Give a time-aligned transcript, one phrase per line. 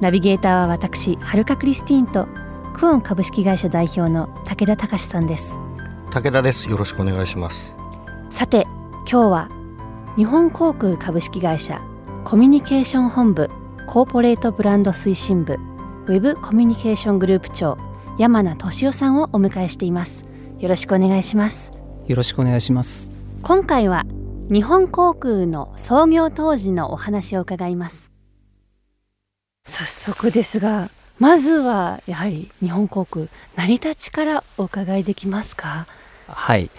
[0.00, 2.26] ナビゲーターは私はるかクリスティーンと
[2.72, 5.58] クオン株式会社代表の武田隆さんです。
[6.10, 6.70] 武田です。
[6.70, 7.76] よろしくお願いします。
[8.30, 8.66] さて
[9.10, 9.50] 今日は
[10.16, 11.80] 日本航空株式会社
[12.24, 13.50] コミュニケーション本部
[13.86, 15.54] コーポレートブランド推進部
[16.06, 17.76] ウェブコミュニケーショングループ長
[18.18, 20.24] 山名俊夫さんをお迎えしています。
[20.58, 21.74] よろしくお願いします。
[22.06, 23.12] よろしくお願いします。
[23.42, 24.04] 今回は
[24.52, 28.09] 日本航空の創業当時のお話を伺います
[29.70, 35.86] 早速ですがまずはやはり日本航空成り立ちからお伺いできますか？
[36.26, 36.70] はい。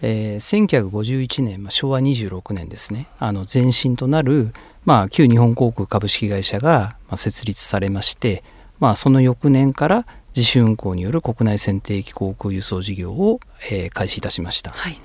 [0.00, 3.08] えー、1951年、まあ、昭和26年ですね。
[3.18, 4.52] あの前身となる、
[4.84, 8.44] まあ、旧日本航空株式会社が、まあ、設立されまして、
[8.78, 10.06] まあ、その翌年から
[10.36, 13.40] 自主運航による国内線定期航空輸送事業を、
[13.72, 14.70] えー、開始いたしました。
[14.70, 15.00] はい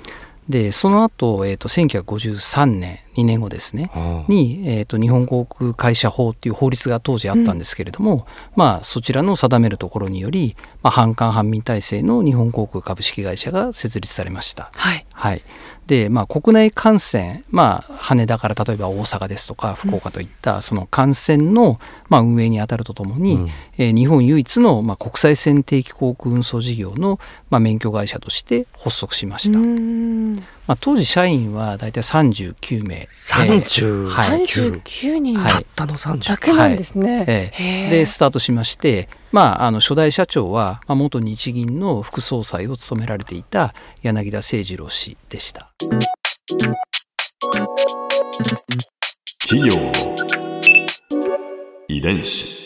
[0.50, 3.92] でその後、えーと、1953年2年後ですね、
[4.28, 8.22] に、えーと、日本航空会社法っていう法律が当時あったんですけれども、うん、
[8.56, 14.72] まあ、そちらの定めるところにより、まあ、半官半民体制の日本航空株式会社が設立されました。
[14.74, 15.42] はい、はい、
[15.88, 21.80] で、まあ、国内感染、まあ、羽田から例えば大阪ですとか福岡といったその感染の、
[22.10, 29.60] まあ、運営に当たるとともに、うん、えー、日本唯一の、まあ、国際線定期航空運送事業の、まあ、免許会社として発足しました。
[30.66, 33.08] まあ、当時社員は大体39名。
[33.12, 37.18] 39、はい、39人、たったの30だけなんですね。
[37.18, 45.74] はい、えー、でスタートしまして、まあ、あの初代社長は、まあ、元日銀の副総裁を務められていた柳田誠二郎氏でした。
[49.42, 49.92] 企業の
[51.90, 52.64] 遺伝子。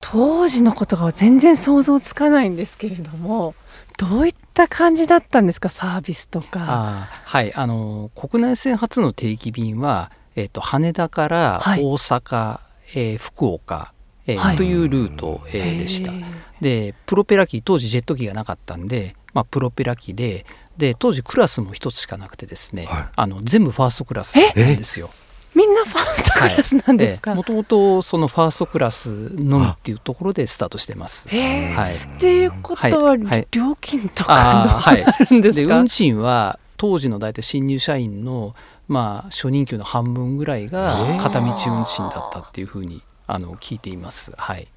[0.00, 3.54] 当時のことが全然想像つかないんですけれども
[3.98, 5.68] どういった感じだったんですか？
[5.68, 7.08] サービスとか。
[7.24, 7.54] はい。
[7.54, 12.60] あの国内線初の定期便は、えーと、羽田から大阪、は
[12.94, 13.92] い、えー、福岡
[14.28, 16.12] えー、はい、というルート、えー、でした。
[16.60, 20.44] でプロペラ機当時ジェット機がなかったんで、まあ、プロペラ機で
[20.76, 25.10] で当時クラスも一つしかなくてですね、はい、あの全部ファーストクラスなんですよ。
[25.56, 27.34] みんなファーストクラスなんですか？
[27.34, 31.30] もともとそのファーストクラスのみっていうところでスタートしてます。
[31.30, 31.96] はい。
[31.96, 33.16] っていうことは、
[33.50, 35.68] 料金とかどうなるんですか？
[35.68, 38.54] で運賃は当時の大体新入社員の
[38.86, 44.32] まあ初任給の半分ぐらいが片道運賃だったっていうふうにあの聞いています。
[44.36, 44.68] はい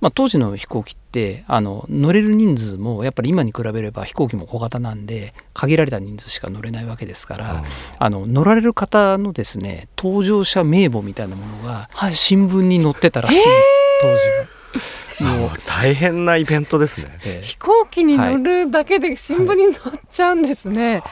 [0.00, 7.62] まあ、当時の飛行機ってあの乗れる人数もやっぱり今に比べれば飛行機も小型なんで限られた人数しか乗れないわけですから、うん、
[7.98, 13.68] あの乗られる方のですね搭乗者名簿みたいなものが新聞に載ってたらしいんです、
[14.02, 15.38] 当時は。
[15.38, 20.92] もう大変なイベントですね、えー、飛行機に乗るだけで新聞に載っちゃうんですね。
[20.92, 21.02] はい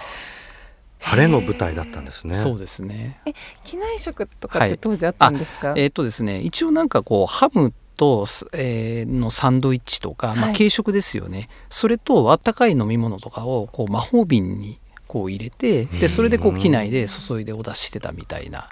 [1.07, 2.35] 晴れの舞台だったんですね。
[2.35, 3.21] そうですね。
[3.27, 5.73] え、機内食とかって当時あったんですか？
[5.73, 18.65] はい、えっ、ー、とですね、一応なんかこうハムと、えー、のサンドイッチとか、まあ、軽食ですよね、はい、それとあったかい飲み物とかをこう魔法瓶にこう入れてでそれでこう機内で注いでお出ししてたみたいなっ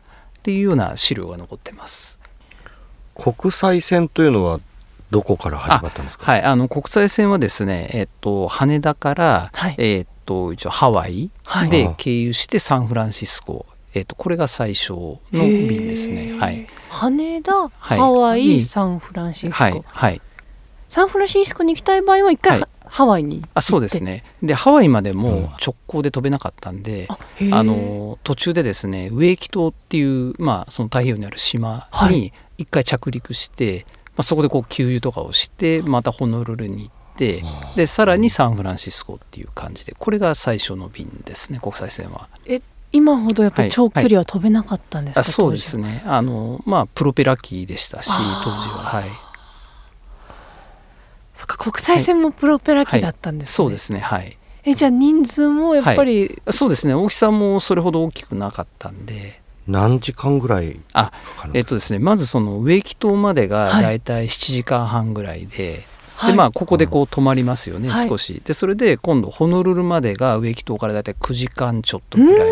[0.42, 2.18] ていうような資料が残ってます。
[3.14, 4.58] 国際線というのは
[5.10, 6.24] どこから始まったんですか？
[6.24, 11.30] はい、あの国際線はですね、えっと羽田から、はい、えっと一応ハワイ
[11.70, 16.36] で経由してサンフランシスコ、えっとこれが最初の便ですね。
[16.38, 16.66] はい。
[16.90, 19.62] 羽田、ハワイ、サンフランシスコ。
[19.64, 19.84] はい。
[19.86, 20.20] はい、
[20.88, 27.08] サンフランシスコに行きたい場合は一回、はい、ハワイにあそうですねでハワイまでも直行で飛べなかったんで、
[27.40, 33.88] うん、あの途中でですね植木島っていう、まあ、その太平洋にある島に一回着陸して、はい、ま
[34.18, 37.42] あ、そこでこう給油とかをしてまたホノルルに行って
[37.76, 42.28] でさらにサンフランシスコっていう感じでこれが最初の便ですね国際線は。
[42.44, 42.60] え
[42.92, 46.02] 今ほどやっぱり長距離は飛べなかったんですか、はいはい、そうですね。
[46.06, 48.10] あのまあプロペラ機でしたし
[48.44, 48.84] 当時は。
[48.84, 49.04] はい。
[51.34, 53.64] そっか国際線もプロペラ機だったんです、ね。
[53.64, 54.00] はい、そうですね。
[54.00, 54.36] はい。
[54.64, 56.94] えじゃあ人数もやっぱり、そうですね。
[56.94, 59.40] 大きさもそれほど大きくなかったんで。
[59.66, 61.12] 何時間ぐらいあ
[61.54, 62.00] えっとですね。
[62.00, 64.00] まずその植木島までがだい。
[64.00, 65.84] たい7時間半ぐらいで、
[66.26, 68.42] でまあここでこう止まりますよね、少し。
[68.44, 72.50] でそれで今度ホノルルまでが植木島から大体9時間ちょっとぐらい。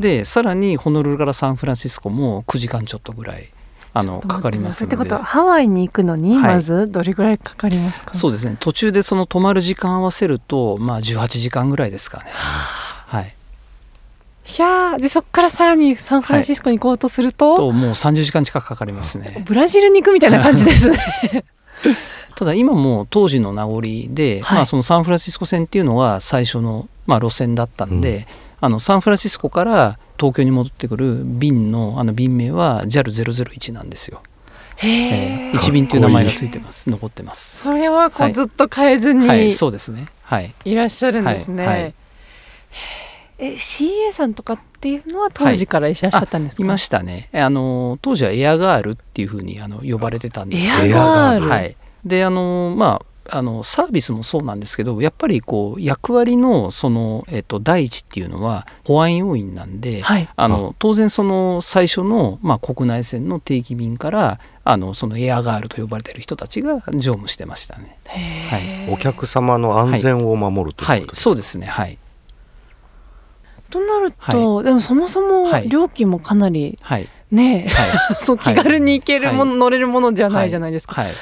[0.00, 3.48] でさらにホノルルからサンフランシスコも9時間ちょっとぐらい
[3.94, 4.96] あのかかりますので。
[4.96, 6.54] ってことはハワイに行くのにはい。
[6.54, 8.56] まずどれぐらいかかりますか、そうですね。
[8.58, 12.24] 途中でその泊まる時間合わせるとまあ18時間ぐらいですかね。
[12.30, 13.24] はい。
[13.24, 15.00] いやー。
[15.00, 19.42] でそっからさらにサンフランシスコに行こうとすると、ともう30時間近くかかりますね。
[19.46, 21.44] ブラジルに行くみたいな感じですね
[22.42, 24.56] ただ今も当時の名残で、はい。
[24.56, 28.26] まあ、そのサンフランシスコ線っていうのが最初の、まあ、路線だったんで、
[28.60, 34.22] あのサンフランシスコから東京に戻ってくる便のあの便名は JAL001 なんですよ。
[34.78, 36.90] へええー、1便という名前がついてます。
[36.90, 37.62] 残ってます。
[37.62, 38.32] それはこはい。
[38.32, 40.08] うずっと変えずにはいいそうですね。
[40.24, 40.52] はい。
[40.74, 41.82] らっしゃるんですね、はい。
[41.82, 41.94] はい。
[43.38, 47.28] え CA さんとかっていうのは当時からいらっしゃったんですか、いましたね。
[47.32, 50.94] あの当時はエアガールっていうふうにあの呼ばれてたんですけど。
[50.94, 51.48] エアガール。
[51.48, 60.28] はい、であのまああのサービスもそうなんですけどやっぱりこう役割のその、えっと、第一っていうのは保安要員なんで、はい。
[60.34, 67.96] あの当然その最初の、まあ、国内線の定期便からあのそのエアガールと呼ばれてる人たちが乗務してましたね。
[68.08, 68.92] へー。
[68.92, 71.66] お客様の安全を守るというはいことですか、そうですね。
[71.66, 71.98] はい。
[73.70, 75.68] となると、でもそもそもはい。
[75.68, 77.08] 料金もかなりはい。
[77.30, 81.12] ねえ、は そう気軽に行けるもの、は乗れるものじゃないじゃないですか、はい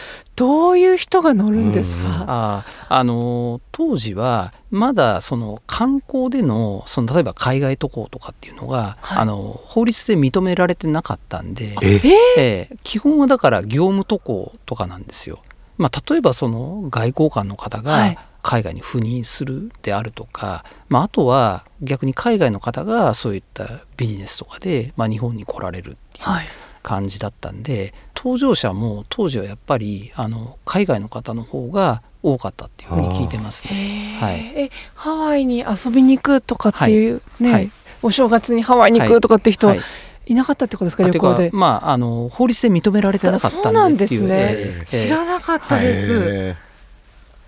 [0.41, 2.19] どういう人が乗るんですうんうん。
[2.21, 9.19] か、あーあのー当時はまだその観光でのその例えば海外渡航とかっていうのが、はい。
[9.19, 12.01] あの法律で認められてなかったんで、え？
[12.39, 12.69] え？
[12.73, 15.41] ー基本はだから業務渡航とかなんですよ。
[15.77, 18.15] まあ、例えばその外交官の方はい。
[18.15, 23.67] が海外に赴任するであるとか、まあ、あとは逆に海外の方がそういった
[23.99, 26.29] ビジネスとかで、まあ、日本に来られるっていう。
[26.29, 26.47] はい
[26.83, 34.19] 感じだったんで搭乗者も当時はやっぱりあの海外の方の方が多かったっていうふうに聞いてますね。
[34.21, 34.53] はい。
[34.57, 37.71] えハワイに遊びに行くとかっていう、ね、はい。
[38.03, 39.81] お正月にハワイに行くとかって人、はい。
[40.27, 41.51] い、なかったってことですか旅行で？
[41.53, 43.63] まああの法律で認められてなかったんで。
[43.63, 46.57] そうなんですね、ええ知らなかったです、へ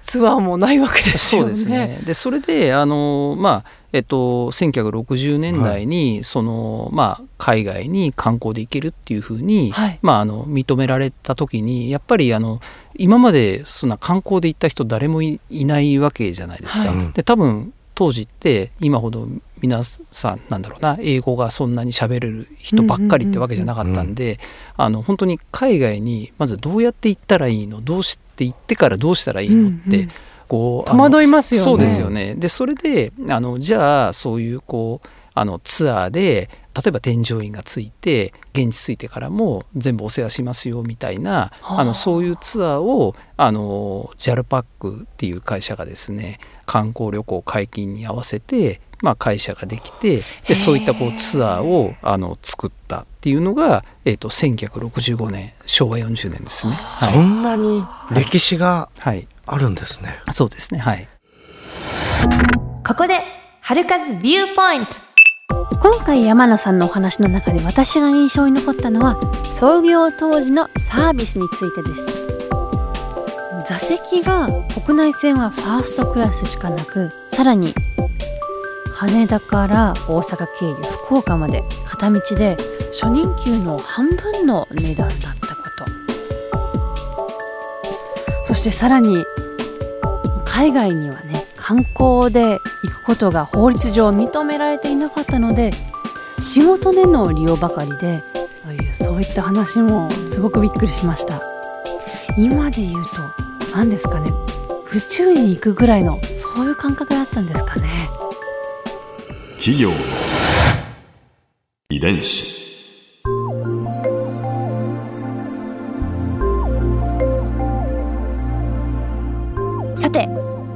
[0.03, 1.47] ツアーもないわけですよね。
[1.47, 2.01] そうですね。
[2.05, 9.99] でそれであのまあえっと1960年代に、そのまあ海外に観光で行けるっていうふうに、はい。
[10.03, 12.61] まああの認められた時にやっぱりあの
[12.97, 16.91] 今までそんな観光で行った人誰もいいないわけじゃないですか。
[16.91, 17.13] はい。
[17.13, 19.29] で多分当時って今ほど
[19.61, 24.41] 皆さんなんだろうな英語がそんなに喋れる人ばっかりってわけじゃなかったんで、
[24.77, 27.83] あの本当に海外にまずどうやって行ったらいいの？
[27.83, 29.69] どうして行ってからどうしたらいいの？
[29.69, 30.09] って、うんうん
[30.53, 32.35] こう戸惑いますよねそうですよね。
[32.35, 41.81] でそれであのじゃあそういうこうあのツアーで例えば添乗員がついて現地着いてからも全部お世話しますよみたいなはあ。
[41.81, 56.77] あのそういうツアーをあの JAL パックっていう会社がですね観光旅行解禁に合わせて、まあ、会社ができてへでえそういったこうツアーをあの作ったっていうのが、えー、と1965年昭和40年ですね。
[56.77, 60.21] そはい、んなに歴史がはい、あるんですね。
[60.33, 61.09] そうですねはい。
[62.87, 63.21] ここで
[63.61, 64.97] 春風ビューポイント
[65.83, 72.23] 今回山野さんのお話の中で私が印象に残ったのは創業当時のサービスについてです。
[73.67, 74.49] 座席が
[74.85, 77.75] 国内線はファーストクラスしかなくさらに
[78.95, 80.75] 羽田から大阪経由
[81.07, 82.57] 福岡まで片道で
[82.93, 85.85] 初任給の半分の値段だったこと。
[88.45, 89.25] そしてさらに
[90.53, 95.71] 海外にはね観光で行くことが法律上認められていなかったので
[96.43, 98.23] 仕事での利用ばかりで
[98.63, 101.41] というそういった話もすごくびっくりしました。
[102.39, 103.11] 今で言うと
[103.75, 104.31] 何ですかね
[104.95, 108.11] 宇宙に行くぐらいのそういう感覚だったんですかね。
[109.57, 109.91] 企業
[111.89, 112.62] 遺伝子。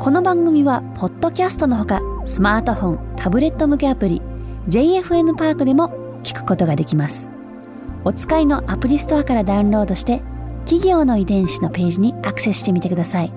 [0.06, 4.22] この番組はポッドキャストのほかスマートフォンタブレット向けアプリ
[4.68, 7.28] JFN パークでも聞くことができます。
[8.04, 10.22] お使いのアプリストアからダウンロードして
[10.64, 13.32] 企業の遺伝子のページにアクセスしてみてください。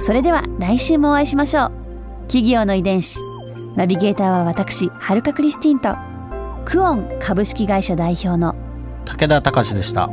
[0.00, 1.72] それでは来週もお会いしましょう。
[2.22, 3.20] 企業の遺伝子
[3.76, 5.94] ナビゲーターは私はるかクリスティンと
[6.64, 8.56] クオン株式会社代表の
[9.04, 10.10] 武田隆でした。